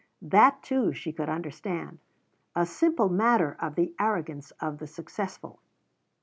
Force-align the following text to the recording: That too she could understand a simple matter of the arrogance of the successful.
That 0.23 0.63
too 0.63 0.93
she 0.93 1.13
could 1.13 1.29
understand 1.29 1.99
a 2.55 2.65
simple 2.65 3.07
matter 3.07 3.55
of 3.59 3.75
the 3.75 3.93
arrogance 3.99 4.49
of 4.59 4.79
the 4.79 4.87
successful. 4.87 5.59